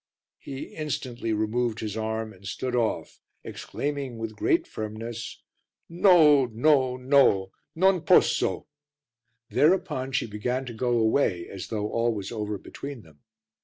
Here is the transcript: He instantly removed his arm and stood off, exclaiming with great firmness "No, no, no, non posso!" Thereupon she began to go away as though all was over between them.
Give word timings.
He 0.39 0.63
instantly 0.75 1.31
removed 1.31 1.79
his 1.79 1.95
arm 1.95 2.33
and 2.33 2.47
stood 2.47 2.75
off, 2.75 3.21
exclaiming 3.43 4.17
with 4.17 4.35
great 4.35 4.65
firmness 4.65 5.43
"No, 5.87 6.47
no, 6.47 6.97
no, 6.97 7.51
non 7.75 8.01
posso!" 8.01 8.65
Thereupon 9.51 10.11
she 10.11 10.25
began 10.25 10.65
to 10.65 10.73
go 10.73 10.97
away 10.97 11.47
as 11.47 11.67
though 11.67 11.87
all 11.91 12.11
was 12.15 12.31
over 12.31 12.57
between 12.57 13.03
them. 13.03 13.19